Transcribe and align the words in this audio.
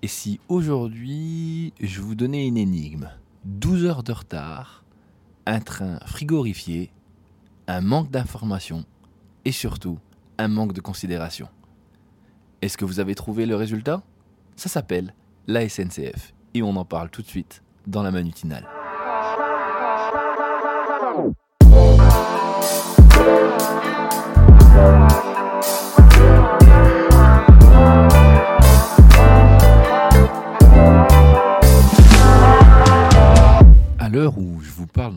Et 0.00 0.06
si 0.06 0.38
aujourd'hui 0.48 1.72
je 1.80 2.00
vous 2.00 2.14
donnais 2.14 2.46
une 2.46 2.56
énigme 2.56 3.10
12 3.44 3.84
heures 3.84 4.02
de 4.04 4.12
retard, 4.12 4.84
un 5.44 5.60
train 5.60 5.98
frigorifié, 6.06 6.92
un 7.66 7.80
manque 7.80 8.10
d'information 8.10 8.84
et 9.44 9.52
surtout 9.52 9.98
un 10.38 10.46
manque 10.46 10.72
de 10.72 10.80
considération. 10.80 11.48
Est-ce 12.62 12.78
que 12.78 12.84
vous 12.84 13.00
avez 13.00 13.16
trouvé 13.16 13.44
le 13.44 13.56
résultat? 13.56 14.02
Ça 14.54 14.68
s'appelle 14.68 15.14
la 15.48 15.68
SNCF 15.68 16.32
et 16.54 16.62
on 16.62 16.76
en 16.76 16.84
parle 16.84 17.10
tout 17.10 17.22
de 17.22 17.28
suite 17.28 17.62
dans 17.86 18.02
la 18.02 18.12
manutinale. 18.12 18.66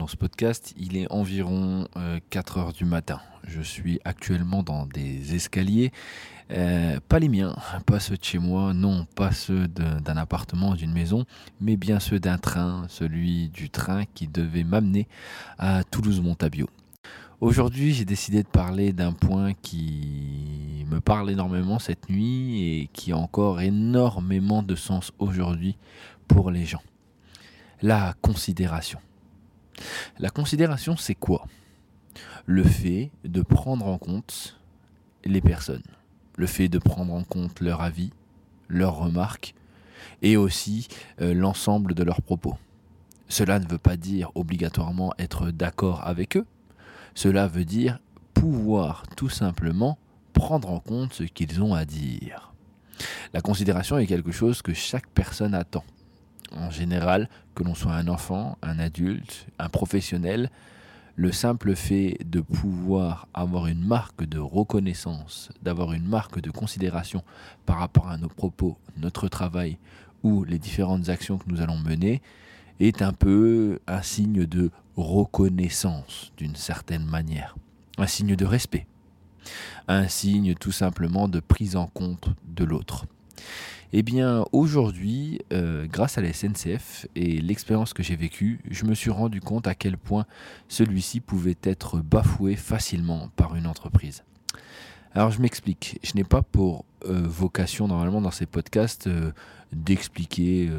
Dans 0.01 0.07
ce 0.07 0.17
podcast, 0.17 0.73
il 0.77 0.97
est 0.97 1.05
environ 1.11 1.87
4 2.31 2.57
heures 2.57 2.73
du 2.73 2.85
matin. 2.85 3.21
Je 3.47 3.61
suis 3.61 3.99
actuellement 4.03 4.63
dans 4.63 4.87
des 4.87 5.35
escaliers, 5.35 5.91
euh, 6.49 6.99
pas 7.07 7.19
les 7.19 7.29
miens, 7.29 7.55
pas 7.85 7.99
ceux 7.99 8.17
de 8.17 8.23
chez 8.23 8.39
moi, 8.39 8.73
non, 8.73 9.05
pas 9.15 9.31
ceux 9.31 9.67
d'un 9.67 10.17
appartement, 10.17 10.73
d'une 10.73 10.91
maison, 10.91 11.25
mais 11.59 11.77
bien 11.77 11.99
ceux 11.99 12.19
d'un 12.19 12.39
train, 12.39 12.87
celui 12.89 13.49
du 13.49 13.69
train 13.69 14.05
qui 14.15 14.27
devait 14.27 14.63
m'amener 14.63 15.07
à 15.59 15.83
Toulouse-Montabio. 15.83 16.67
Aujourd'hui, 17.39 17.93
j'ai 17.93 18.05
décidé 18.05 18.41
de 18.41 18.47
parler 18.47 18.93
d'un 18.93 19.13
point 19.13 19.53
qui 19.53 20.83
me 20.89 20.99
parle 20.99 21.29
énormément 21.29 21.77
cette 21.77 22.09
nuit 22.09 22.63
et 22.63 22.89
qui 22.91 23.11
a 23.11 23.17
encore 23.17 23.61
énormément 23.61 24.63
de 24.63 24.73
sens 24.73 25.11
aujourd'hui 25.20 25.77
pour 26.27 26.49
les 26.49 26.65
gens 26.65 26.81
la 27.83 28.15
considération. 28.21 28.99
La 30.20 30.29
considération, 30.29 30.96
c'est 30.96 31.15
quoi? 31.15 31.46
Le 32.46 32.63
fait 32.63 33.12
de 33.24 33.41
prendre 33.41 33.85
en 33.88 33.98
compte 33.98 34.60
les 35.23 35.41
personnes, 35.41 35.84
le 36.38 36.48
fait 36.48 36.68
de 36.68 36.79
prendre 36.79 37.13
en 37.13 37.23
compte 37.23 37.62
leur 37.62 37.82
avis, 37.82 38.12
leurs 38.68 38.96
remarques 38.96 39.54
et 40.21 40.38
aussi 40.38 40.88
euh, 41.21 41.34
l'ensemble 41.34 41.93
de 41.93 42.04
leurs 42.04 42.21
propos. 42.21 42.57
Cela 43.27 43.60
ne 43.60 43.68
veut 43.68 43.77
pas 43.77 43.98
dire 43.98 44.32
obligatoirement 44.35 45.13
être 45.18 45.51
d'accord 45.51 46.05
avec 46.05 46.38
eux, 46.38 46.45
cela 47.16 47.48
veut 47.48 47.66
dire 47.66 47.99
pouvoir 48.34 49.04
tout 49.16 49.29
simplement 49.29 49.98
prendre 50.34 50.70
en 50.70 50.79
compte 50.79 51.13
ce 51.13 51.23
qu'ils 51.23 51.62
ont 51.62 51.73
à 51.73 51.85
dire. 51.85 52.54
La 53.34 53.41
considération 53.41 53.98
est 53.98 54.07
quelque 54.07 54.32
chose 54.32 54.62
que 54.62 54.73
chaque 54.73 55.07
personne 55.07 55.54
attend 55.54 55.84
en 56.55 56.70
général, 56.70 57.30
que 57.55 57.63
l'on 57.63 57.76
soit 57.76 57.94
un 57.94 58.07
enfant, 58.07 58.57
un 58.62 58.80
adulte, 58.80 59.48
un 59.60 59.70
professionnel, 59.70 60.49
le 61.16 61.32
simple 61.32 61.76
fait 61.76 62.18
de 62.26 62.41
pouvoir 62.41 63.27
avoir 63.34 63.68
une 63.68 63.85
marque 63.85 64.24
de 64.24 64.40
reconnaissance, 64.40 65.50
d'avoir 65.62 65.94
une 65.94 66.07
marque 66.07 66.40
de 66.40 66.52
considération 66.52 67.24
par 67.66 67.78
rapport 67.78 68.09
à 68.09 68.18
nos 68.18 68.29
propos, 68.29 68.78
notre 68.97 69.28
travail 69.28 69.78
ou 70.24 70.44
les 70.44 70.59
différentes 70.59 71.09
actions 71.09 71.38
que 71.38 71.50
nous 71.50 71.62
allons 71.62 71.78
mener, 71.78 72.22
est 72.79 73.02
un 73.02 73.13
peu 73.13 73.79
un 73.88 74.02
signe 74.02 74.46
de 74.46 74.72
reconnaissance 74.96 76.31
d'une 76.38 76.56
certaine 76.56 77.06
manière, 77.06 77.56
un 77.97 78.07
signe 78.07 78.35
de 78.35 78.46
respect, 78.46 78.88
un 79.88 80.07
signe 80.07 80.56
tout 80.56 80.72
simplement 80.72 81.28
de 81.28 81.40
prise 81.40 81.75
en 81.75 81.88
compte 81.88 82.29
de 82.47 82.63
l'autre. 82.63 83.06
Eh 83.94 84.03
bien, 84.03 84.45
aujourd'hui, 84.53 85.41
euh, 85.51 85.85
grâce 85.85 86.17
à 86.17 86.22
la 86.22 86.31
SNCF 86.31 87.07
et 87.16 87.41
l'expérience 87.41 87.94
que 87.94 88.03
j'ai 88.03 88.16
vécue, 88.16 88.61
je 88.69 88.85
me 88.85 88.94
suis 88.94 89.09
rendu 89.09 89.41
compte 89.41 89.67
à 89.67 89.75
quel 89.75 89.97
point 89.97 90.25
celui-ci 90.69 91.19
pouvait 91.19 91.57
être 91.63 91.97
bafoué 92.00 92.55
facilement 92.55 93.29
par 93.35 93.53
une 93.55 93.67
entreprise. 93.67 94.23
Alors, 95.13 95.31
je 95.31 95.41
m'explique. 95.41 95.99
Je 96.03 96.13
n'ai 96.16 96.23
pas 96.23 96.41
pour 96.41 96.85
euh, 97.05 97.21
vocation, 97.25 97.89
normalement, 97.89 98.21
dans 98.21 98.31
ces 98.31 98.45
podcasts, 98.45 99.07
euh, 99.07 99.33
d'expliquer 99.73 100.69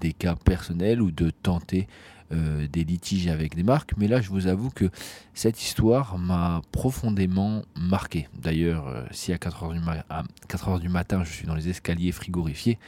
des 0.00 0.12
cas 0.12 0.34
personnels 0.34 1.00
ou 1.00 1.12
de 1.12 1.30
tenter 1.30 1.86
euh, 2.32 2.66
des 2.66 2.84
litiges 2.84 3.28
avec 3.28 3.54
des 3.54 3.62
marques, 3.62 3.92
mais 3.96 4.08
là 4.08 4.20
je 4.20 4.30
vous 4.30 4.46
avoue 4.46 4.70
que 4.70 4.90
cette 5.34 5.62
histoire 5.62 6.18
m'a 6.18 6.62
profondément 6.72 7.62
marqué. 7.76 8.28
D'ailleurs, 8.34 8.88
euh, 8.88 9.04
si 9.10 9.32
à 9.32 9.36
4h 9.36 9.72
du, 9.72 9.80
à 10.08 10.24
4 10.48 10.80
du 10.80 10.88
matin 10.88 11.22
je 11.24 11.32
suis 11.32 11.46
dans 11.46 11.54
les 11.54 11.68
escaliers 11.68 12.12
frigorifiés, 12.12 12.78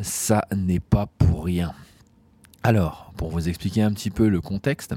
ça 0.00 0.46
n'est 0.54 0.80
pas 0.80 1.06
pour 1.18 1.44
rien. 1.44 1.72
Alors, 2.62 3.12
pour 3.16 3.30
vous 3.30 3.48
expliquer 3.48 3.82
un 3.82 3.92
petit 3.92 4.10
peu 4.10 4.28
le 4.28 4.40
contexte, 4.40 4.94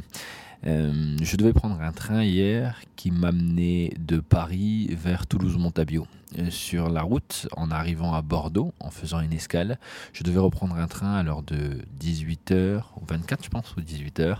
euh, 0.65 1.15
je 1.21 1.37
devais 1.37 1.53
prendre 1.53 1.79
un 1.81 1.91
train 1.91 2.23
hier 2.23 2.81
qui 2.95 3.11
m'amenait 3.11 3.93
de 3.97 4.19
Paris 4.19 4.87
vers 4.91 5.25
Toulouse-Montabio. 5.27 6.05
Euh, 6.37 6.49
sur 6.51 6.89
la 6.89 7.01
route, 7.01 7.47
en 7.55 7.71
arrivant 7.71 8.13
à 8.13 8.21
Bordeaux, 8.21 8.73
en 8.79 8.91
faisant 8.91 9.19
une 9.19 9.33
escale, 9.33 9.79
je 10.13 10.23
devais 10.23 10.39
reprendre 10.39 10.75
un 10.75 10.87
train 10.87 11.15
à 11.15 11.23
l'heure 11.23 11.43
de 11.43 11.79
18h, 11.99 12.83
ou 13.01 13.05
24 13.07 13.43
je 13.43 13.49
pense, 13.49 13.75
ou 13.77 13.81
18h, 13.81 14.39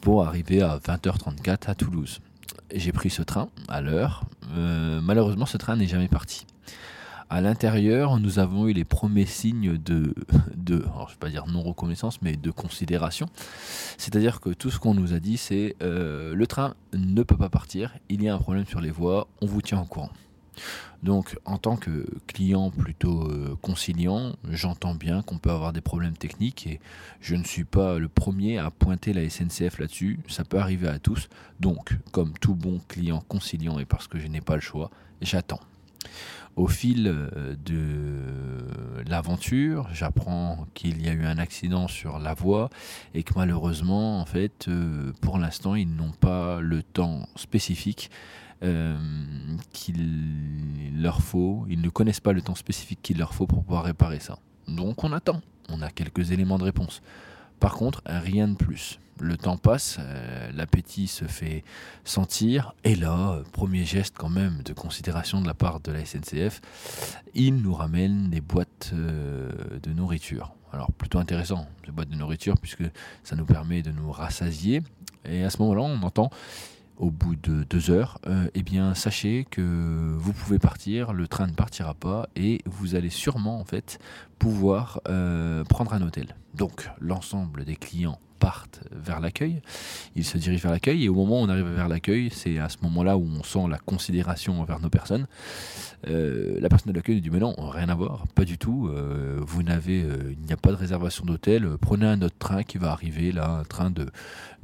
pour 0.00 0.26
arriver 0.26 0.62
à 0.62 0.78
20h34 0.78 1.70
à 1.70 1.74
Toulouse. 1.74 2.20
J'ai 2.74 2.92
pris 2.92 3.10
ce 3.10 3.22
train 3.22 3.48
à 3.68 3.80
l'heure. 3.80 4.24
Euh, 4.54 5.00
malheureusement, 5.00 5.46
ce 5.46 5.56
train 5.56 5.76
n'est 5.76 5.86
jamais 5.86 6.08
parti. 6.08 6.46
À 7.32 7.40
l'intérieur, 7.40 8.20
nous 8.20 8.38
avons 8.38 8.68
eu 8.68 8.74
les 8.74 8.84
premiers 8.84 9.24
signes 9.24 9.78
de, 9.78 10.14
je 10.68 10.74
vais 10.74 11.18
pas 11.18 11.30
dire 11.30 11.46
non 11.46 11.62
reconnaissance, 11.62 12.20
mais 12.20 12.36
de 12.36 12.50
considération. 12.50 13.26
C'est-à-dire 13.96 14.38
que 14.42 14.50
tout 14.50 14.70
ce 14.70 14.78
qu'on 14.78 14.92
nous 14.92 15.14
a 15.14 15.18
dit, 15.18 15.38
c'est 15.38 15.74
euh, 15.82 16.34
le 16.34 16.46
train 16.46 16.74
ne 16.92 17.22
peut 17.22 17.38
pas 17.38 17.48
partir, 17.48 17.94
il 18.10 18.22
y 18.22 18.28
a 18.28 18.34
un 18.34 18.38
problème 18.38 18.66
sur 18.66 18.82
les 18.82 18.90
voies, 18.90 19.28
on 19.40 19.46
vous 19.46 19.62
tient 19.62 19.80
au 19.80 19.86
courant. 19.86 20.10
Donc, 21.02 21.38
en 21.46 21.56
tant 21.56 21.76
que 21.76 22.06
client 22.26 22.70
plutôt 22.70 23.22
euh, 23.22 23.56
conciliant, 23.62 24.34
j'entends 24.50 24.94
bien 24.94 25.22
qu'on 25.22 25.38
peut 25.38 25.52
avoir 25.52 25.72
des 25.72 25.80
problèmes 25.80 26.18
techniques 26.18 26.66
et 26.66 26.80
je 27.22 27.34
ne 27.34 27.44
suis 27.44 27.64
pas 27.64 27.98
le 27.98 28.08
premier 28.08 28.58
à 28.58 28.70
pointer 28.70 29.14
la 29.14 29.26
SNCF 29.26 29.78
là-dessus. 29.78 30.20
Ça 30.28 30.44
peut 30.44 30.58
arriver 30.58 30.88
à 30.88 30.98
tous. 30.98 31.30
Donc, 31.60 31.96
comme 32.10 32.34
tout 32.34 32.54
bon 32.54 32.78
client 32.88 33.24
conciliant 33.26 33.78
et 33.78 33.86
parce 33.86 34.06
que 34.06 34.18
je 34.18 34.26
n'ai 34.26 34.42
pas 34.42 34.56
le 34.56 34.60
choix, 34.60 34.90
j'attends. 35.22 35.60
Au 36.54 36.66
fil 36.66 37.06
euh, 37.06 37.56
de 37.64 39.08
l'aventure, 39.08 39.88
j'apprends 39.92 40.66
qu'il 40.74 41.04
y 41.04 41.08
a 41.08 41.12
eu 41.12 41.24
un 41.24 41.38
accident 41.38 41.88
sur 41.88 42.18
la 42.18 42.34
voie 42.34 42.68
et 43.14 43.22
que 43.22 43.32
malheureusement, 43.36 44.20
en 44.20 44.26
fait, 44.26 44.68
euh, 44.68 45.12
pour 45.22 45.38
l'instant, 45.38 45.74
ils 45.74 45.88
n'ont 45.94 46.12
pas 46.12 46.60
le 46.60 46.82
temps 46.82 47.26
spécifique 47.36 48.10
euh, 48.62 48.98
qu'il 49.72 51.00
leur 51.00 51.22
faut. 51.22 51.64
Ils 51.70 51.80
ne 51.80 51.88
connaissent 51.88 52.20
pas 52.20 52.32
le 52.32 52.42
temps 52.42 52.54
spécifique 52.54 53.00
qu'il 53.02 53.18
leur 53.18 53.32
faut 53.32 53.46
pour 53.46 53.64
pouvoir 53.64 53.84
réparer 53.84 54.20
ça. 54.20 54.38
Donc 54.68 55.04
on 55.04 55.12
attend. 55.12 55.40
On 55.70 55.80
a 55.80 55.90
quelques 55.90 56.32
éléments 56.32 56.58
de 56.58 56.64
réponse. 56.64 57.00
Par 57.62 57.74
contre, 57.74 58.02
rien 58.06 58.48
de 58.48 58.56
plus. 58.56 58.98
Le 59.20 59.36
temps 59.36 59.56
passe, 59.56 59.98
euh, 60.00 60.50
l'appétit 60.52 61.06
se 61.06 61.26
fait 61.26 61.62
sentir, 62.02 62.74
et 62.82 62.96
là, 62.96 63.40
premier 63.52 63.84
geste 63.84 64.16
quand 64.18 64.28
même 64.28 64.64
de 64.64 64.72
considération 64.72 65.40
de 65.40 65.46
la 65.46 65.54
part 65.54 65.78
de 65.78 65.92
la 65.92 66.04
SNCF, 66.04 66.60
il 67.34 67.58
nous 67.58 67.72
ramène 67.72 68.30
des 68.30 68.40
boîtes 68.40 68.90
euh, 68.94 69.48
de 69.80 69.92
nourriture. 69.92 70.56
Alors 70.72 70.90
plutôt 70.90 71.20
intéressant, 71.20 71.68
des 71.86 71.92
boîtes 71.92 72.08
de 72.08 72.16
nourriture, 72.16 72.56
puisque 72.60 72.82
ça 73.22 73.36
nous 73.36 73.44
permet 73.44 73.82
de 73.82 73.92
nous 73.92 74.10
rassasier. 74.10 74.82
Et 75.24 75.44
à 75.44 75.50
ce 75.50 75.58
moment-là, 75.58 75.82
on 75.82 76.02
entend 76.02 76.30
au 76.96 77.10
bout 77.10 77.36
de 77.36 77.64
deux 77.64 77.90
heures, 77.90 78.18
euh, 78.26 78.48
eh 78.54 78.62
bien 78.62 78.94
sachez 78.94 79.46
que 79.50 80.14
vous 80.16 80.32
pouvez 80.32 80.58
partir, 80.58 81.12
le 81.12 81.26
train 81.26 81.46
ne 81.46 81.52
partira 81.52 81.94
pas 81.94 82.28
et 82.36 82.60
vous 82.66 82.94
allez 82.94 83.10
sûrement 83.10 83.58
en 83.60 83.64
fait 83.64 83.98
pouvoir 84.38 85.00
euh, 85.08 85.64
prendre 85.64 85.92
un 85.94 86.02
hôtel. 86.02 86.36
Donc 86.54 86.88
l'ensemble 87.00 87.64
des 87.64 87.76
clients 87.76 88.18
partent 88.42 88.80
vers 88.90 89.20
l'accueil, 89.20 89.62
ils 90.16 90.24
se 90.24 90.36
dirigent 90.36 90.64
vers 90.64 90.72
l'accueil 90.72 91.04
et 91.04 91.08
au 91.08 91.14
moment 91.14 91.40
où 91.40 91.44
on 91.44 91.48
arrive 91.48 91.68
vers 91.68 91.88
l'accueil, 91.88 92.28
c'est 92.32 92.58
à 92.58 92.68
ce 92.68 92.78
moment-là 92.82 93.16
où 93.16 93.24
on 93.24 93.44
sent 93.44 93.68
la 93.70 93.78
considération 93.78 94.60
envers 94.60 94.80
nos 94.80 94.90
personnes. 94.90 95.28
Euh, 96.08 96.58
la 96.60 96.68
personne 96.68 96.90
de 96.90 96.96
l'accueil 96.96 97.20
dit 97.20 97.30
mais 97.30 97.38
non, 97.38 97.54
rien 97.56 97.88
à 97.88 97.94
voir, 97.94 98.26
pas 98.34 98.44
du 98.44 98.58
tout. 98.58 98.88
Euh, 98.88 99.38
vous 99.40 99.62
n'avez, 99.62 100.00
il 100.00 100.44
n'y 100.44 100.52
a 100.52 100.56
pas 100.56 100.70
de 100.70 100.76
réservation 100.76 101.24
d'hôtel. 101.24 101.68
Prenez 101.80 102.06
un 102.06 102.20
autre 102.20 102.38
train 102.40 102.64
qui 102.64 102.78
va 102.78 102.90
arriver 102.90 103.30
là, 103.30 103.48
un 103.48 103.64
train 103.64 103.90
de, 103.90 104.08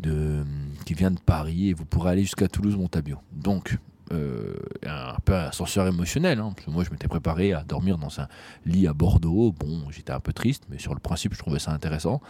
de 0.01 0.43
qui 0.85 0.95
vient 0.95 1.13
de 1.13 1.21
Paris 1.21 1.69
et 1.69 1.73
vous 1.73 1.85
pourrez 1.85 2.11
aller 2.11 2.23
jusqu'à 2.23 2.49
Toulouse-Montabio. 2.49 3.19
Donc 3.31 3.79
euh, 4.13 4.57
un 4.87 5.17
peu 5.25 5.35
un 5.35 5.47
ascenseur 5.47 5.87
émotionnel. 5.87 6.39
Hein, 6.39 6.53
parce 6.55 6.67
que 6.67 6.71
moi, 6.71 6.85
je 6.85 6.91
m'étais 6.91 7.09
préparé 7.09 7.53
à 7.53 7.63
dormir 7.63 7.99
dans 7.99 8.21
un 8.21 8.29
lit 8.67 8.87
à 8.87 8.93
Bordeaux. 8.93 9.53
Bon, 9.59 9.91
j'étais 9.91 10.13
un 10.13 10.21
peu 10.21 10.33
triste, 10.33 10.65
mais 10.71 10.79
sur 10.79 10.95
le 10.95 11.01
principe, 11.01 11.35
je 11.35 11.39
trouvais 11.39 11.59
ça 11.59 11.73
intéressant. 11.73 12.21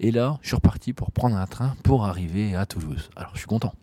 Et 0.00 0.10
là, 0.10 0.38
je 0.42 0.48
suis 0.48 0.56
reparti 0.56 0.92
pour 0.92 1.10
prendre 1.12 1.36
un 1.36 1.46
train 1.46 1.74
pour 1.82 2.04
arriver 2.04 2.54
à 2.56 2.66
Toulouse. 2.66 3.10
Alors, 3.16 3.32
je 3.34 3.38
suis 3.38 3.46
content. 3.46 3.74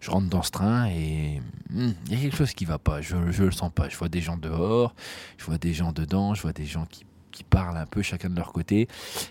Je 0.00 0.10
rentre 0.10 0.28
dans 0.28 0.42
ce 0.42 0.52
train 0.52 0.86
et 0.86 1.42
hmm, 1.70 1.90
il 2.06 2.14
y 2.14 2.16
a 2.16 2.20
quelque 2.22 2.36
chose 2.36 2.52
qui 2.52 2.64
va 2.64 2.78
pas. 2.78 3.00
Je, 3.00 3.16
je 3.30 3.44
le 3.44 3.50
sens 3.50 3.72
pas. 3.72 3.88
Je 3.88 3.96
vois 3.96 4.08
des 4.08 4.20
gens 4.20 4.36
dehors, 4.36 4.94
je 5.38 5.44
vois 5.44 5.58
des 5.58 5.74
gens 5.74 5.92
dedans, 5.92 6.34
je 6.34 6.42
vois 6.42 6.52
des 6.52 6.66
gens 6.66 6.86
qui 6.86 7.04
qui 7.38 7.44
parlent 7.44 7.76
un 7.76 7.86
peu 7.86 8.02
chacun 8.02 8.30
de 8.30 8.36
leur 8.36 8.52
côté, 8.52 8.88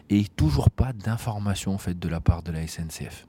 et 0.09 0.25
toujours 0.38 0.71
pas 0.71 0.94
d'informations 0.94 1.73
en 1.73 1.77
fait 1.77 1.99
de 1.99 2.07
la 2.07 2.21
part 2.21 2.41
de 2.41 2.53
la 2.53 2.65
SNCF. 2.65 3.27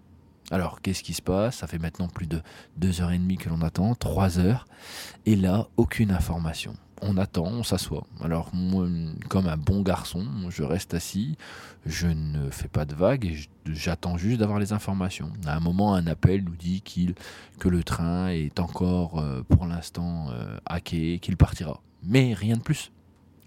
Alors, 0.50 0.80
qu'est-ce 0.80 1.02
qui 1.02 1.12
se 1.12 1.22
passe? 1.22 1.56
Ça 1.58 1.66
fait 1.66 1.78
maintenant 1.78 2.08
plus 2.08 2.26
de 2.26 2.40
deux 2.76 3.00
heures 3.00 3.12
et 3.12 3.18
demie 3.18 3.36
que 3.36 3.50
l'on 3.50 3.60
attend, 3.60 3.94
trois 3.94 4.38
heures, 4.38 4.66
et 5.26 5.36
là, 5.36 5.68
aucune 5.76 6.10
information. 6.10 6.74
On 7.00 7.16
attend, 7.16 7.44
on 7.44 7.62
s'assoit. 7.62 8.06
Alors, 8.22 8.50
moi, 8.54 8.88
comme 9.28 9.46
un 9.46 9.56
bon 9.56 9.82
garçon, 9.82 10.26
je 10.48 10.62
reste 10.62 10.94
assis, 10.94 11.36
je 11.86 12.08
ne 12.08 12.50
fais 12.50 12.66
pas 12.66 12.86
de 12.86 12.94
vagues 12.94 13.24
et 13.26 13.36
j'attends 13.66 14.16
juste 14.16 14.40
d'avoir 14.40 14.58
les 14.58 14.72
informations. 14.72 15.30
À 15.46 15.54
un 15.54 15.60
moment, 15.60 15.94
un 15.94 16.06
appel 16.06 16.42
nous 16.42 16.56
dit 16.56 16.80
qu'il, 16.80 17.14
que 17.60 17.68
le 17.68 17.84
train 17.84 18.28
est 18.28 18.58
encore, 18.58 19.20
euh, 19.20 19.42
pour 19.48 19.66
l'instant, 19.66 20.30
euh, 20.30 20.58
hacké, 20.66 21.20
qu'il 21.20 21.36
partira. 21.36 21.80
Mais 22.02 22.34
rien 22.34 22.56
de 22.56 22.62
plus. 22.62 22.90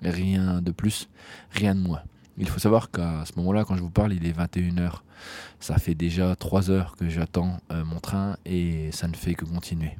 Rien 0.02 0.62
de 0.62 0.72
plus, 0.72 1.10
rien 1.52 1.76
de 1.76 1.82
moins. 1.82 2.02
Il 2.38 2.48
faut 2.48 2.60
savoir 2.60 2.92
qu'à 2.92 3.24
ce 3.26 3.34
moment-là, 3.38 3.66
quand 3.66 3.76
je 3.76 3.82
vous 3.82 3.90
parle, 3.90 4.14
il 4.14 4.26
est 4.26 4.38
21h. 4.38 5.02
Ça 5.60 5.78
fait 5.78 5.96
déjà 5.96 6.36
3 6.36 6.72
heures 6.72 6.96
que 6.96 7.10
j'attends 7.10 7.60
euh, 7.72 7.84
mon 7.84 8.00
train 8.00 8.38
et 8.46 8.92
ça 8.92 9.08
ne 9.08 9.16
fait 9.16 9.36
que 9.36 9.46
continuer. 9.46 9.98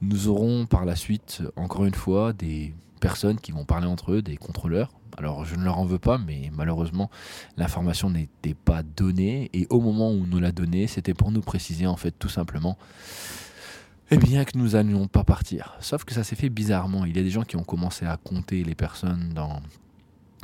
Nous 0.00 0.28
aurons 0.28 0.66
par 0.66 0.84
la 0.84 0.96
suite, 0.96 1.42
encore 1.56 1.84
une 1.84 1.94
fois, 1.94 2.32
des 2.32 2.74
personnes 3.00 3.38
qui 3.38 3.52
vont 3.52 3.64
parler 3.64 3.86
entre 3.86 4.12
eux, 4.12 4.22
des 4.22 4.36
contrôleurs. 4.36 4.90
Alors 5.16 5.44
je 5.44 5.54
ne 5.54 5.62
leur 5.62 5.78
en 5.78 5.84
veux 5.84 5.98
pas, 5.98 6.18
mais 6.18 6.50
malheureusement 6.52 7.08
l'information 7.56 8.10
n'était 8.10 8.54
pas 8.54 8.82
donnée 8.82 9.48
et 9.52 9.66
au 9.70 9.80
moment 9.80 10.10
où 10.10 10.26
nous 10.26 10.40
l'a 10.40 10.50
donnée, 10.50 10.88
c'était 10.88 11.14
pour 11.14 11.30
nous 11.30 11.40
préciser 11.40 11.86
en 11.86 11.96
fait 11.96 12.10
tout 12.18 12.28
simplement 12.28 12.76
eh 14.10 14.16
bien 14.16 14.44
que 14.44 14.58
nous 14.58 14.70
n'allions 14.70 15.06
pas 15.06 15.24
partir. 15.24 15.76
Sauf 15.80 16.04
que 16.04 16.12
ça 16.12 16.24
s'est 16.24 16.36
fait 16.36 16.48
bizarrement. 16.48 17.04
Il 17.04 17.16
y 17.16 17.20
a 17.20 17.22
des 17.22 17.30
gens 17.30 17.42
qui 17.42 17.56
ont 17.56 17.64
commencé 17.64 18.04
à 18.04 18.16
compter 18.16 18.62
les 18.64 18.74
personnes 18.74 19.30
dans, 19.34 19.62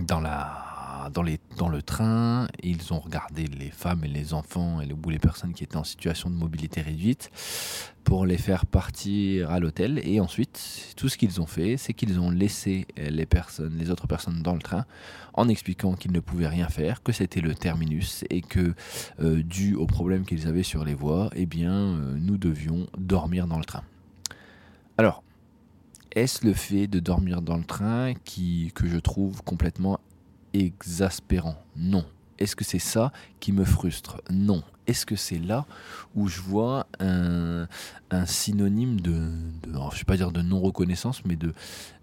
dans 0.06 0.20
la 0.20 0.69
dans, 1.10 1.68
le 1.68 1.82
train, 1.82 2.46
ils 2.62 2.92
ont 2.92 3.00
regardé 3.00 3.46
les 3.46 3.70
femmes 3.70 4.04
et 4.04 4.08
les 4.08 4.34
enfants 4.34 4.80
et 4.80 4.86
les, 4.86 4.94
ou 4.94 5.10
les 5.10 5.18
personnes 5.18 5.52
qui 5.52 5.64
étaient 5.64 5.76
en 5.76 5.84
situation 5.84 6.30
de 6.30 6.34
mobilité 6.34 6.80
réduite 6.80 7.30
pour 8.04 8.26
les 8.26 8.38
faire 8.38 8.66
partir 8.66 9.50
à 9.50 9.60
l'hôtel. 9.60 10.00
Et 10.04 10.20
ensuite, 10.20 10.94
tout 10.96 11.08
ce 11.08 11.18
qu'ils 11.18 11.40
ont 11.40 11.46
fait, 11.46 11.76
c'est 11.76 11.92
qu'ils 11.92 12.18
ont 12.20 12.30
laissé 12.30 12.86
les 12.96 13.26
personnes, 13.26 13.76
les 13.76 13.90
autres 13.90 14.06
personnes 14.06 14.42
dans 14.42 14.54
le 14.54 14.62
train 14.62 14.84
en 15.34 15.48
expliquant 15.48 15.94
qu'ils 15.94 16.12
ne 16.12 16.20
pouvaient 16.20 16.48
rien 16.48 16.68
faire, 16.68 17.02
que 17.02 17.12
c'était 17.12 17.40
le 17.40 17.54
terminus 17.54 18.24
et 18.30 18.40
que, 18.40 18.74
euh, 19.20 19.42
dû 19.42 19.74
aux 19.74 19.86
problèmes 19.86 20.24
qu'ils 20.24 20.48
avaient 20.48 20.62
sur 20.62 20.84
les 20.84 20.94
voies, 20.94 21.30
eh 21.34 21.46
bien, 21.46 21.72
euh, 21.72 22.16
nous 22.18 22.36
devions 22.36 22.88
dormir 22.98 23.46
dans 23.46 23.58
le 23.58 23.64
train. 23.64 23.84
Alors, 24.98 25.22
est-ce 26.12 26.44
le 26.44 26.52
fait 26.52 26.88
de 26.88 26.98
dormir 26.98 27.40
dans 27.40 27.56
le 27.56 27.64
train 27.64 28.14
qui, 28.24 28.72
que 28.74 28.88
je 28.88 28.98
trouve 28.98 29.42
complètement 29.42 30.00
exaspérant 30.52 31.56
Non. 31.76 32.04
Est-ce 32.40 32.56
que 32.56 32.64
c'est 32.64 32.78
ça 32.78 33.12
qui 33.38 33.52
me 33.52 33.64
frustre? 33.64 34.22
Non. 34.30 34.62
Est-ce 34.86 35.04
que 35.04 35.14
c'est 35.14 35.38
là 35.38 35.66
où 36.16 36.26
je 36.26 36.40
vois 36.40 36.86
un, 36.98 37.68
synonyme 38.24 38.98
de, 39.00 39.30
je 39.64 39.68
ne 39.68 40.04
pas 40.04 40.16
dire 40.16 40.32
de 40.32 40.40
non-reconnaissance, 40.40 41.22
mais 41.26 41.36
de, 41.36 41.52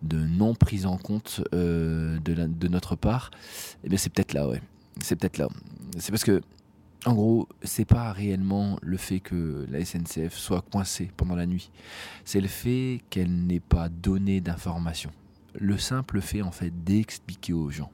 de 0.04 0.18
non 0.18 0.54
prise 0.54 0.86
en 0.86 0.98
compte 0.98 1.42
euh, 1.54 2.20
de, 2.20 2.34
de, 2.36 2.68
notre 2.68 2.96
part? 2.96 3.32
Eh 3.84 3.90
bien, 3.90 3.98
c'est 3.98 4.12
peut-être 4.12 4.34
là, 4.34 4.48
ouais. 4.48 4.62
C'est 5.02 5.16
peut-être 5.16 5.38
là. 5.38 5.50
C'est 5.98 6.12
parce 6.12 6.24
que, 6.24 6.42
en 7.06 7.14
gros, 7.14 7.50
c'est 7.64 7.86
pas 7.86 8.12
réellement 8.12 8.78
le 8.82 8.98
fait 8.98 9.20
que 9.20 9.66
la 9.70 9.84
SNCF 9.84 10.36
soit 10.36 10.62
coincée 10.62 11.12
pendant 11.18 11.36
la 11.36 11.48
nuit. 11.48 11.72
C'est 12.26 12.42
le 12.42 12.48
fait 12.48 13.02
qu'elle 13.10 13.48
n'ait 13.48 13.60
pas 13.60 13.90
donné 13.90 14.40
d'informations. 14.40 15.12
Le 15.60 15.78
simple 15.80 16.22
fait, 16.22 16.44
en 16.44 16.52
fait, 16.52 16.72
d'expliquer 16.84 17.54
aux 17.54 17.72
gens 17.72 17.92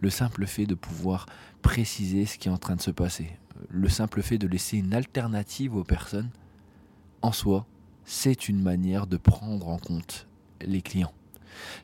le 0.00 0.10
simple 0.10 0.46
fait 0.46 0.66
de 0.66 0.74
pouvoir 0.74 1.26
préciser 1.62 2.26
ce 2.26 2.38
qui 2.38 2.48
est 2.48 2.52
en 2.52 2.58
train 2.58 2.76
de 2.76 2.82
se 2.82 2.90
passer, 2.90 3.36
le 3.68 3.88
simple 3.88 4.22
fait 4.22 4.38
de 4.38 4.46
laisser 4.46 4.78
une 4.78 4.94
alternative 4.94 5.76
aux 5.76 5.84
personnes, 5.84 6.30
en 7.22 7.32
soi, 7.32 7.66
c'est 8.04 8.48
une 8.48 8.60
manière 8.60 9.06
de 9.06 9.16
prendre 9.16 9.68
en 9.68 9.78
compte 9.78 10.26
les 10.60 10.82
clients. 10.82 11.12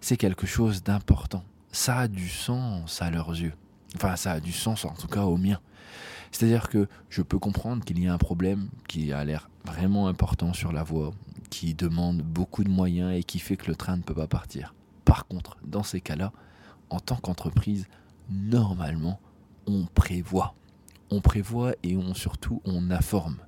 C'est 0.00 0.16
quelque 0.16 0.46
chose 0.46 0.82
d'important. 0.82 1.44
Ça 1.70 1.98
a 1.98 2.08
du 2.08 2.28
sens 2.28 3.02
à 3.02 3.10
leurs 3.10 3.30
yeux. 3.30 3.52
Enfin, 3.94 4.16
ça 4.16 4.32
a 4.32 4.40
du 4.40 4.52
sens 4.52 4.84
en 4.84 4.94
tout 4.94 5.06
cas 5.06 5.24
au 5.24 5.36
mien. 5.36 5.60
C'est-à-dire 6.30 6.68
que 6.68 6.88
je 7.08 7.22
peux 7.22 7.38
comprendre 7.38 7.84
qu'il 7.84 8.02
y 8.02 8.08
a 8.08 8.12
un 8.12 8.18
problème 8.18 8.68
qui 8.86 9.12
a 9.12 9.24
l'air 9.24 9.48
vraiment 9.64 10.08
important 10.08 10.52
sur 10.52 10.72
la 10.72 10.82
voie, 10.82 11.12
qui 11.50 11.74
demande 11.74 12.22
beaucoup 12.22 12.64
de 12.64 12.68
moyens 12.68 13.14
et 13.14 13.22
qui 13.22 13.38
fait 13.38 13.56
que 13.56 13.66
le 13.66 13.76
train 13.76 13.96
ne 13.96 14.02
peut 14.02 14.14
pas 14.14 14.26
partir. 14.26 14.74
Par 15.04 15.26
contre, 15.26 15.56
dans 15.64 15.82
ces 15.82 16.00
cas-là, 16.00 16.32
en 16.90 17.00
tant 17.00 17.16
qu'entreprise, 17.16 17.86
normalement, 18.30 19.20
on 19.66 19.86
prévoit. 19.94 20.54
On 21.10 21.20
prévoit 21.20 21.72
et 21.82 21.96
on 21.96 22.14
surtout 22.14 22.60
on 22.64 22.90
informe. 22.90 23.38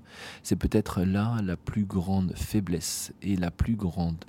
C'est 0.42 0.56
peut-être 0.56 1.02
là 1.02 1.36
la 1.42 1.56
plus 1.56 1.84
grande 1.84 2.32
faiblesse 2.34 3.12
et 3.22 3.36
la 3.36 3.50
plus 3.50 3.76
grande, 3.76 4.24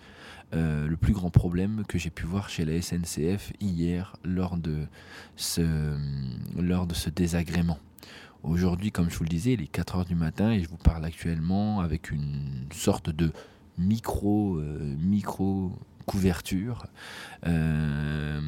euh, 0.53 0.87
le 0.87 0.97
plus 0.97 1.13
grand 1.13 1.29
problème 1.29 1.83
que 1.87 1.97
j'ai 1.97 2.09
pu 2.09 2.25
voir 2.25 2.49
chez 2.49 2.65
la 2.65 2.81
SNCF 2.81 3.53
hier 3.61 4.15
lors 4.23 4.57
de 4.57 4.85
ce, 5.35 5.95
lors 6.59 6.87
de 6.87 6.93
ce 6.93 7.09
désagrément. 7.09 7.79
Aujourd'hui, 8.43 8.91
comme 8.91 9.09
je 9.09 9.17
vous 9.17 9.23
le 9.23 9.29
disais, 9.29 9.53
il 9.53 9.61
est 9.61 9.67
4 9.67 9.97
heures 9.97 10.05
du 10.05 10.15
matin 10.15 10.51
et 10.51 10.61
je 10.61 10.67
vous 10.67 10.77
parle 10.77 11.05
actuellement 11.05 11.81
avec 11.81 12.11
une 12.11 12.65
sorte 12.71 13.09
de 13.09 13.31
micro, 13.77 14.57
euh, 14.57 14.95
micro 14.99 15.71
couverture 16.01 16.85
euh, 17.47 18.39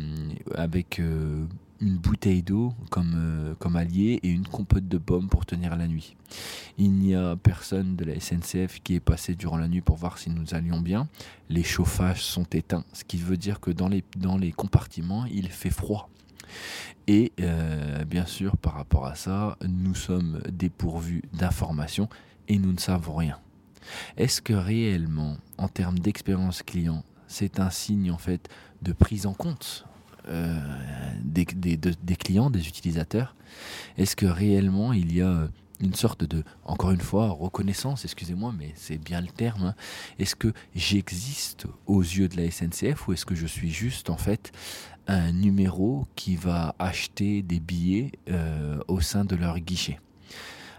avec 0.55 0.99
euh, 0.99 1.45
une 1.81 1.97
bouteille 1.97 2.43
d'eau 2.43 2.73
comme, 2.89 3.13
euh, 3.15 3.55
comme 3.59 3.75
allié 3.75 4.19
et 4.23 4.29
une 4.29 4.47
compote 4.47 4.87
de 4.87 4.97
pommes 4.97 5.27
pour 5.27 5.45
tenir 5.45 5.75
la 5.75 5.87
nuit. 5.87 6.15
Il 6.77 6.91
n'y 6.93 7.15
a 7.15 7.35
personne 7.35 7.95
de 7.95 8.05
la 8.05 8.19
SNCF 8.19 8.81
qui 8.83 8.95
est 8.95 8.99
passé 8.99 9.35
durant 9.35 9.57
la 9.57 9.67
nuit 9.67 9.81
pour 9.81 9.97
voir 9.97 10.17
si 10.17 10.29
nous 10.29 10.53
allions 10.53 10.81
bien. 10.81 11.07
Les 11.49 11.63
chauffages 11.63 12.23
sont 12.23 12.45
éteints, 12.51 12.85
ce 12.93 13.03
qui 13.03 13.17
veut 13.17 13.37
dire 13.37 13.59
que 13.59 13.71
dans 13.71 13.87
les, 13.87 14.03
dans 14.17 14.37
les 14.37 14.51
compartiments, 14.51 15.25
il 15.25 15.49
fait 15.49 15.69
froid. 15.69 16.09
Et 17.07 17.33
bien 18.07 18.25
sûr, 18.25 18.55
par 18.57 18.75
rapport 18.75 19.07
à 19.07 19.15
ça, 19.15 19.57
nous 19.67 19.95
sommes 19.95 20.41
dépourvus 20.49 21.23
d'informations 21.33 22.07
et 22.47 22.57
nous 22.59 22.71
ne 22.71 22.79
savons 22.79 23.15
rien. 23.15 23.37
Est-ce 24.17 24.41
que 24.41 24.53
réellement, 24.53 25.37
en 25.57 25.67
termes 25.67 25.99
d'expérience 25.99 26.63
client, 26.63 27.03
c'est 27.33 27.59
un 27.59 27.69
signe 27.71 28.11
en 28.11 28.17
fait 28.17 28.47
de 28.81 28.93
prise 28.93 29.25
en 29.25 29.33
compte 29.33 29.85
euh, 30.29 30.59
des, 31.23 31.45
clients, 32.15 32.49
des 32.49 32.67
utilisateurs 32.67 33.35
Est-ce 33.97 34.15
que 34.15 34.25
réellement 34.25 34.93
il 34.93 35.13
y 35.13 35.21
a 35.21 35.47
une 35.81 35.95
sorte 35.95 36.23
de, 36.23 36.43
encore 36.63 36.91
une 36.91 37.01
fois, 37.01 37.29
reconnaissance, 37.29 38.05
excusez-moi, 38.05 38.53
mais 38.57 38.71
c'est 38.75 38.97
bien 38.97 39.19
le 39.19 39.27
terme. 39.27 39.63
Hein. 39.63 39.75
Est-ce 40.17 40.35
que 40.35 40.53
j'existe 40.75 41.65
aux 41.87 42.01
yeux 42.01 42.29
de 42.29 42.37
la 42.37 42.49
SNCF 42.49 43.07
ou 43.07 43.13
est-ce 43.13 43.25
que 43.25 43.35
je 43.35 43.47
suis 43.47 43.71
juste 43.71 44.09
en 44.09 44.15
fait 44.15 44.51
un 45.07 45.33
numéro 45.33 46.07
qui 46.15 46.37
va 46.37 46.75
acheter 46.79 47.41
des 47.41 47.59
billets 47.59 48.11
euh, 48.29 48.79
au 48.87 49.01
sein 49.01 49.25
de 49.25 49.35
leur 49.35 49.59
guichet? 49.59 49.99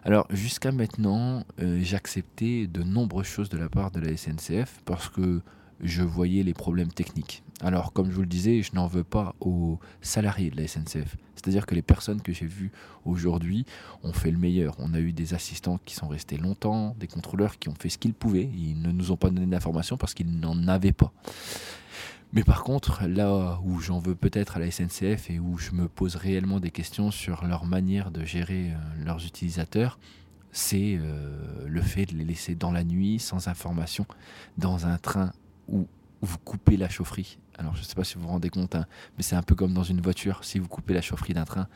Alors 0.05 0.27
jusqu'à 0.31 0.71
maintenant, 0.71 1.45
euh, 1.61 1.81
j'acceptais 1.83 2.67
de 2.67 2.83
nombreuses 2.83 3.27
choses 3.27 3.49
de 3.49 3.59
la 3.59 3.69
part 3.69 3.91
de 3.91 4.01
la 4.01 4.17
SNCF 4.17 4.81
parce 4.85 5.09
que 5.09 5.43
je 5.85 6.03
voyais 6.03 6.43
les 6.43 6.55
problèmes 6.55 6.91
techniques. 6.91 7.43
Alors, 7.61 7.93
comme 7.93 8.11
je 8.11 8.15
vous 8.15 8.23
le 8.23 8.27
disais, 8.27 8.63
je 8.63 8.75
n'en 8.75 8.87
veux 8.87 9.05
pas 9.05 9.35
aux 9.41 9.79
salariés 10.01 10.51
de 10.51 10.57
la 10.57 10.67
SNCF. 10.67 11.17
C'est-à-dire 11.37 11.67
que 11.67 11.75
les 11.75 11.83
personnes 11.83 12.23
que 12.23 12.33
j'ai 12.33 12.47
vues 12.47 12.73
aujourd'hui 13.05 13.67
ont 14.03 14.13
fait 14.13 14.31
le 14.31 14.39
meilleur. 14.39 14.75
On 14.79 14.95
a 14.95 14.99
eu 14.99 15.13
des 15.13 15.35
assistants 15.35 15.79
qui 15.85 15.95
sont 15.95 16.09
restés 16.09 16.39
longtemps, 16.39 16.97
des 16.99 17.07
contrôleurs 17.07 17.59
qui 17.59 17.69
ont 17.69 17.75
fait 17.75 17.91
ce 17.91 17.99
qu'ils 17.99 18.15
pouvaient. 18.15 18.51
Ils 18.57 18.81
ne 18.81 18.91
nous 18.93 19.13
ont 19.13 19.17
pas 19.17 19.29
donné 19.29 19.47
d'informations 19.47 19.97
parce 19.99 20.15
qu'ils 20.15 20.41
n'en 20.41 20.67
avaient 20.69 20.93
pas. 20.93 21.13
Mais 22.33 22.43
par 22.43 22.65
contre, 22.65 23.07
là 23.07 23.61
où 23.63 23.79
j'en 23.79 24.01
veux 24.01 24.15
peut-être 24.15 24.57
à 24.57 24.61
la 24.61 24.71
SNCF 24.71 25.31
et 25.31 25.39
où 25.39 25.59
je 25.59 25.73
me 25.73 25.87
pose 25.87 26.17
réellement 26.17 26.61
des 26.61 26.71
questions 26.71 27.11
sur 27.11 27.45
leur 27.47 27.65
manière 27.65 28.11
de 28.11 28.25
gérer 28.25 28.73
euh, 28.73 29.05
leurs 29.05 29.25
utilisateurs, 29.25 30.01
c'est 30.51 30.99
euh, 30.99 31.67
le 31.67 31.81
fait 31.83 32.07
de 32.07 32.17
les 32.17 32.25
laisser 32.25 32.55
dans 32.55 32.73
la 32.73 32.85
nuit, 32.85 33.19
sans 33.19 33.49
information, 33.49 34.07
dans 34.57 34.87
un 34.87 34.99
train 34.99 35.33
où 35.69 35.87
vous 36.25 36.39
coupez 36.39 36.77
la 36.77 36.89
chaufferie. 36.89 37.39
Alors 37.57 37.75
je 37.77 37.81
ne 37.81 37.85
sais 37.85 37.95
pas 37.95 38.05
si 38.05 38.15
vous 38.17 38.23
vous 38.23 38.29
rendez 38.29 38.51
compte, 38.51 38.75
hein, 38.75 38.87
mais 39.17 39.23
c'est 39.23 39.37
un 39.37 39.43
peu 39.43 39.55
comme 39.55 39.75
dans 39.75 39.85
une 39.85 40.01
voiture. 40.01 40.43
Si 40.43 40.59
vous 40.59 40.69
coupez 40.69 40.95
la 40.95 41.03
chaufferie 41.03 41.35
d'un 41.35 41.45
train, 41.45 41.69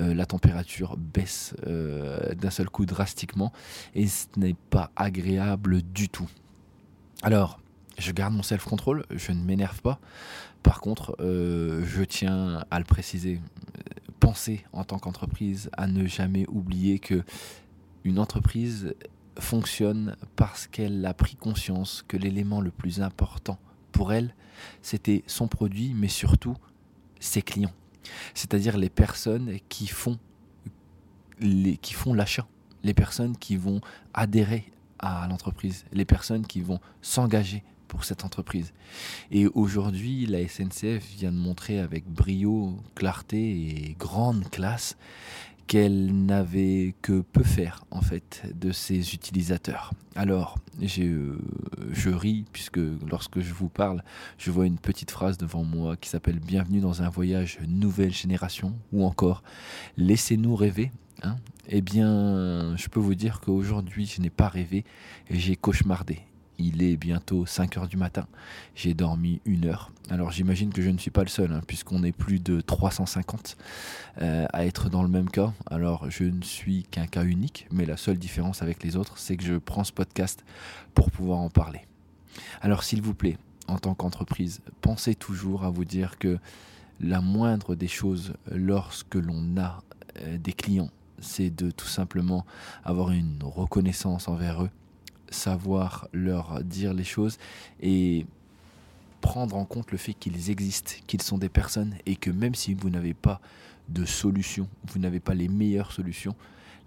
euh, 0.00 0.14
la 0.14 0.26
température 0.26 0.96
baisse 0.96 1.54
euh, 1.66 2.34
d'un 2.34 2.50
seul 2.50 2.68
coup 2.68 2.86
drastiquement 2.86 3.52
et 3.94 4.06
ce 4.06 4.26
n'est 4.36 4.56
pas 4.70 4.90
agréable 4.96 5.82
du 5.82 6.08
tout. 6.08 6.28
Alors, 7.22 7.60
je 7.98 8.10
garde 8.10 8.34
mon 8.34 8.42
self-control, 8.42 9.04
je 9.14 9.32
ne 9.32 9.44
m'énerve 9.44 9.80
pas. 9.80 10.00
Par 10.62 10.80
contre, 10.80 11.14
euh, 11.20 11.84
je 11.86 12.02
tiens 12.02 12.64
à 12.70 12.78
le 12.78 12.84
préciser. 12.84 13.40
Pensez 14.18 14.64
en 14.72 14.84
tant 14.84 14.98
qu'entreprise 14.98 15.70
à 15.76 15.86
ne 15.86 16.06
jamais 16.06 16.46
oublier 16.48 16.98
que 16.98 17.22
une 18.04 18.18
entreprise 18.18 18.94
fonctionne 19.38 20.16
parce 20.36 20.66
qu'elle 20.66 21.04
a 21.06 21.14
pris 21.14 21.36
conscience 21.36 22.04
que 22.06 22.16
l'élément 22.16 22.60
le 22.60 22.70
plus 22.70 23.00
important 23.00 23.58
pour 23.92 24.12
elle, 24.12 24.34
c'était 24.80 25.22
son 25.26 25.48
produit, 25.48 25.92
mais 25.94 26.08
surtout 26.08 26.56
ses 27.20 27.42
clients. 27.42 27.72
c'est-à-dire 28.34 28.76
les 28.76 28.90
personnes 28.90 29.58
qui 29.68 29.86
font 29.86 30.18
les, 31.38 31.76
qui 31.76 31.94
font 31.94 32.14
l'achat, 32.14 32.46
les 32.82 32.94
personnes 32.94 33.36
qui 33.36 33.56
vont 33.56 33.80
adhérer 34.14 34.72
à 34.98 35.26
l'entreprise, 35.28 35.84
les 35.92 36.04
personnes 36.04 36.46
qui 36.46 36.60
vont 36.60 36.80
s'engager 37.00 37.62
pour 37.88 38.04
cette 38.04 38.24
entreprise. 38.24 38.72
Et 39.30 39.46
aujourd'hui, 39.48 40.24
la 40.26 40.46
SNCF 40.48 41.04
vient 41.18 41.30
de 41.30 41.36
montrer 41.36 41.78
avec 41.78 42.06
brio, 42.06 42.78
clarté 42.94 43.38
et 43.38 43.96
grande 43.98 44.48
classe 44.50 44.96
qu'elle 45.66 46.26
n'avait 46.26 46.94
que 47.02 47.20
peu 47.20 47.42
faire 47.42 47.84
en 47.90 48.00
fait 48.00 48.42
de 48.54 48.72
ses 48.72 49.14
utilisateurs. 49.14 49.92
Alors, 50.14 50.58
euh, 50.98 51.38
je 51.92 52.10
ris 52.10 52.44
puisque 52.52 52.80
lorsque 53.08 53.40
je 53.40 53.54
vous 53.54 53.68
parle, 53.68 54.02
je 54.38 54.50
vois 54.50 54.66
une 54.66 54.78
petite 54.78 55.10
phrase 55.10 55.38
devant 55.38 55.64
moi 55.64 55.96
qui 55.96 56.08
s'appelle 56.08 56.38
Bienvenue 56.40 56.80
dans 56.80 57.02
un 57.02 57.08
voyage 57.08 57.58
nouvelle 57.66 58.12
génération 58.12 58.74
ou 58.92 59.04
encore 59.04 59.42
Laissez-nous 59.96 60.54
rêver. 60.54 60.92
Hein. 61.24 61.36
eh 61.68 61.82
bien, 61.82 62.76
je 62.76 62.88
peux 62.88 62.98
vous 62.98 63.14
dire 63.14 63.40
qu'aujourd'hui, 63.40 64.06
je 64.06 64.20
n'ai 64.20 64.30
pas 64.30 64.48
rêvé, 64.48 64.84
j'ai 65.30 65.54
cauchemardé. 65.54 66.18
Il 66.64 66.80
est 66.84 66.96
bientôt 66.96 67.44
5 67.44 67.76
heures 67.76 67.88
du 67.88 67.96
matin. 67.96 68.28
J'ai 68.76 68.94
dormi 68.94 69.40
une 69.44 69.66
heure. 69.66 69.90
Alors 70.10 70.30
j'imagine 70.30 70.72
que 70.72 70.80
je 70.80 70.90
ne 70.90 70.98
suis 70.98 71.10
pas 71.10 71.22
le 71.22 71.28
seul, 71.28 71.50
hein, 71.50 71.60
puisqu'on 71.66 72.04
est 72.04 72.12
plus 72.12 72.38
de 72.38 72.60
350 72.60 73.56
euh, 74.20 74.46
à 74.52 74.64
être 74.64 74.88
dans 74.88 75.02
le 75.02 75.08
même 75.08 75.28
cas. 75.28 75.52
Alors 75.68 76.08
je 76.08 76.22
ne 76.22 76.42
suis 76.42 76.84
qu'un 76.84 77.08
cas 77.08 77.24
unique, 77.24 77.66
mais 77.72 77.84
la 77.84 77.96
seule 77.96 78.16
différence 78.16 78.62
avec 78.62 78.84
les 78.84 78.96
autres, 78.96 79.18
c'est 79.18 79.36
que 79.36 79.42
je 79.42 79.54
prends 79.54 79.82
ce 79.82 79.92
podcast 79.92 80.44
pour 80.94 81.10
pouvoir 81.10 81.40
en 81.40 81.50
parler. 81.50 81.80
Alors 82.60 82.84
s'il 82.84 83.02
vous 83.02 83.14
plaît, 83.14 83.38
en 83.66 83.78
tant 83.78 83.94
qu'entreprise, 83.94 84.60
pensez 84.82 85.16
toujours 85.16 85.64
à 85.64 85.70
vous 85.70 85.84
dire 85.84 86.16
que 86.16 86.38
la 87.00 87.20
moindre 87.20 87.74
des 87.74 87.88
choses 87.88 88.34
lorsque 88.52 89.16
l'on 89.16 89.56
a 89.58 89.82
euh, 90.20 90.38
des 90.38 90.52
clients, 90.52 90.90
c'est 91.18 91.50
de 91.50 91.72
tout 91.72 91.88
simplement 91.88 92.46
avoir 92.84 93.10
une 93.10 93.38
reconnaissance 93.42 94.28
envers 94.28 94.62
eux 94.62 94.70
savoir 95.32 96.08
leur 96.12 96.62
dire 96.62 96.94
les 96.94 97.04
choses 97.04 97.38
et 97.80 98.26
prendre 99.20 99.56
en 99.56 99.64
compte 99.64 99.92
le 99.92 99.98
fait 99.98 100.14
qu'ils 100.14 100.50
existent, 100.50 100.92
qu'ils 101.06 101.22
sont 101.22 101.38
des 101.38 101.48
personnes 101.48 101.94
et 102.06 102.16
que 102.16 102.30
même 102.30 102.54
si 102.54 102.74
vous 102.74 102.90
n'avez 102.90 103.14
pas 103.14 103.40
de 103.88 104.04
solution, 104.04 104.68
vous 104.84 104.98
n'avez 104.98 105.20
pas 105.20 105.34
les 105.34 105.48
meilleures 105.48 105.92
solutions, 105.92 106.34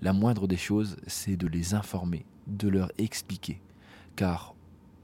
la 0.01 0.13
moindre 0.13 0.47
des 0.47 0.57
choses, 0.57 0.97
c'est 1.07 1.37
de 1.37 1.47
les 1.47 1.73
informer, 1.73 2.25
de 2.47 2.67
leur 2.67 2.91
expliquer. 2.97 3.61
Car 4.15 4.53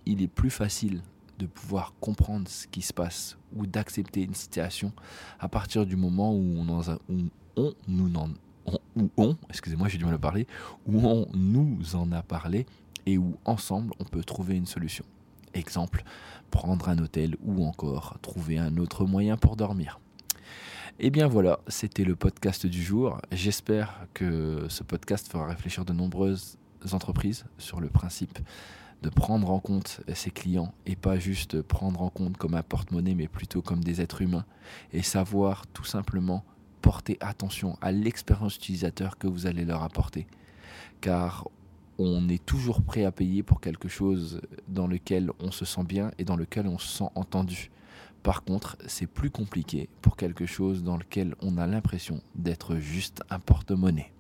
il 0.05 0.21
est 0.21 0.27
plus 0.27 0.49
facile 0.49 1.01
de 1.39 1.47
pouvoir 1.47 1.93
comprendre 1.99 2.47
ce 2.47 2.67
qui 2.67 2.81
se 2.81 2.93
passe 2.93 3.37
ou 3.55 3.65
d'accepter 3.65 4.21
une 4.21 4.35
situation 4.35 4.91
à 5.39 5.47
partir 5.49 5.85
du 5.85 5.95
moment 5.95 6.33
où 6.33 6.57
on, 6.59 7.73
nous 7.87 8.15
en, 8.15 8.29
où 8.95 9.09
on, 9.17 9.35
excusez-moi, 9.49 9.87
j'ai 9.87 9.97
du 9.97 10.05
mal 10.05 10.13
à 10.13 10.19
parler, 10.19 10.47
où 10.85 10.99
on 11.07 11.27
nous 11.33 11.95
en 11.95 12.11
a 12.11 12.21
parlé 12.21 12.65
et 13.05 13.17
où 13.17 13.37
ensemble 13.45 13.93
on 13.99 14.03
peut 14.03 14.23
trouver 14.23 14.55
une 14.55 14.65
solution. 14.65 15.05
Exemple, 15.53 16.03
prendre 16.49 16.89
un 16.89 16.97
hôtel 16.99 17.35
ou 17.43 17.65
encore 17.65 18.17
trouver 18.21 18.57
un 18.57 18.77
autre 18.77 19.05
moyen 19.05 19.37
pour 19.37 19.55
dormir. 19.55 19.99
Et 20.99 21.07
eh 21.07 21.09
bien 21.09 21.27
voilà, 21.27 21.59
c'était 21.67 22.03
le 22.03 22.15
podcast 22.15 22.65
du 22.65 22.83
jour. 22.83 23.19
J'espère 23.31 24.05
que 24.13 24.67
ce 24.69 24.83
podcast 24.83 25.31
fera 25.31 25.47
réfléchir 25.47 25.83
de 25.83 25.93
nombreuses 25.93 26.57
entreprises 26.91 27.45
sur 27.57 27.81
le 27.81 27.89
principe 27.89 28.37
de 29.01 29.09
prendre 29.09 29.49
en 29.49 29.59
compte 29.59 30.01
ses 30.13 30.29
clients 30.29 30.73
et 30.85 30.95
pas 30.95 31.17
juste 31.17 31.61
prendre 31.61 32.01
en 32.01 32.09
compte 32.09 32.37
comme 32.37 32.53
un 32.53 32.61
porte-monnaie 32.61 33.15
mais 33.15 33.27
plutôt 33.27 33.61
comme 33.61 33.83
des 33.83 33.99
êtres 33.99 34.21
humains 34.21 34.45
et 34.93 35.01
savoir 35.01 35.65
tout 35.67 35.85
simplement 35.85 36.43
porter 36.81 37.17
attention 37.19 37.77
à 37.81 37.91
l'expérience 37.91 38.57
utilisateur 38.57 39.17
que 39.17 39.27
vous 39.27 39.47
allez 39.47 39.65
leur 39.65 39.83
apporter. 39.83 40.27
Car 40.99 41.47
on 42.01 42.27
est 42.29 42.43
toujours 42.45 42.81
prêt 42.81 43.05
à 43.05 43.11
payer 43.11 43.43
pour 43.43 43.61
quelque 43.61 43.87
chose 43.87 44.41
dans 44.67 44.87
lequel 44.87 45.31
on 45.39 45.51
se 45.51 45.65
sent 45.65 45.83
bien 45.83 46.11
et 46.17 46.23
dans 46.23 46.35
lequel 46.35 46.67
on 46.67 46.77
se 46.77 46.87
sent 46.87 47.09
entendu. 47.15 47.71
Par 48.23 48.43
contre, 48.43 48.77
c'est 48.85 49.07
plus 49.07 49.31
compliqué 49.31 49.89
pour 50.01 50.15
quelque 50.15 50.45
chose 50.45 50.83
dans 50.83 50.97
lequel 50.97 51.35
on 51.41 51.57
a 51.57 51.65
l'impression 51.65 52.21
d'être 52.35 52.77
juste 52.77 53.23
un 53.29 53.39
porte-monnaie. 53.39 54.11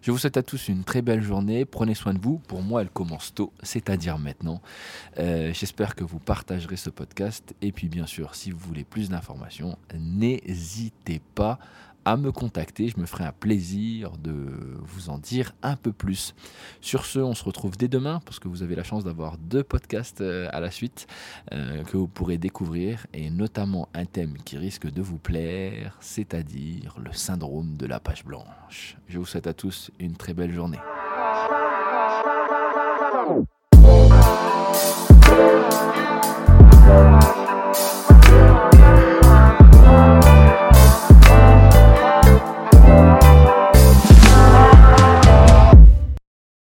Je 0.00 0.10
vous 0.12 0.18
souhaite 0.18 0.36
à 0.36 0.42
tous 0.44 0.68
une 0.68 0.84
très 0.84 1.02
belle 1.02 1.22
journée. 1.22 1.64
Prenez 1.64 1.94
soin 1.94 2.14
de 2.14 2.20
vous. 2.20 2.38
Pour 2.38 2.62
moi, 2.62 2.82
elle 2.82 2.90
commence 2.90 3.34
tôt, 3.34 3.52
c'est-à-dire 3.62 4.18
maintenant. 4.18 4.62
Euh, 5.18 5.52
j'espère 5.52 5.96
que 5.96 6.04
vous 6.04 6.20
partagerez 6.20 6.76
ce 6.76 6.88
podcast. 6.88 7.54
Et 7.62 7.72
puis, 7.72 7.88
bien 7.88 8.06
sûr, 8.06 8.34
si 8.34 8.52
vous 8.52 8.58
voulez 8.58 8.84
plus 8.84 9.08
d'informations, 9.08 9.76
n'hésitez 9.98 11.20
pas 11.34 11.58
à 12.06 12.16
me 12.16 12.30
contacter. 12.30 12.88
Je 12.88 12.98
me 12.98 13.04
ferai 13.04 13.24
un 13.24 13.32
plaisir 13.32 14.12
de 14.16 14.32
vous 14.80 15.10
en 15.10 15.18
dire 15.18 15.52
un 15.62 15.76
peu 15.76 15.92
plus. 15.92 16.34
Sur 16.80 17.04
ce, 17.04 17.18
on 17.18 17.34
se 17.34 17.44
retrouve 17.44 17.76
dès 17.76 17.88
demain 17.88 18.20
parce 18.24 18.38
que 18.38 18.46
vous 18.48 18.62
avez 18.62 18.76
la 18.76 18.84
chance 18.84 19.04
d'avoir 19.04 19.36
deux 19.36 19.64
podcasts 19.64 20.20
euh, 20.20 20.48
à 20.52 20.60
la 20.60 20.70
suite 20.70 21.08
euh, 21.52 21.82
que 21.82 21.96
vous 21.96 22.06
pourrez 22.06 22.38
découvrir 22.38 23.06
et 23.12 23.28
notamment 23.28 23.88
un 23.92 24.04
thème 24.04 24.38
qui 24.44 24.56
risque 24.56 24.90
de 24.90 25.02
vous 25.02 25.18
plaire, 25.18 25.98
c'est-à-dire 26.00 26.96
le 27.04 27.12
syndrome 27.12 27.76
de 27.76 27.86
la 27.86 27.98
page 27.98 28.24
blanche. 28.24 28.96
Je 29.08 29.18
vous 29.18 29.26
souhaite 29.26 29.48
à 29.48 29.52
tous 29.52 29.90
une 29.98 30.16
très 30.16 30.32
belle 30.32 30.52
journée. 30.52 30.78